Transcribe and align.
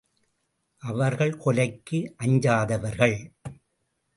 அவர்கள் 0.81 1.37
கொலைக்கு 1.45 1.99
அஞ்சாதவர்கள். 2.17 3.17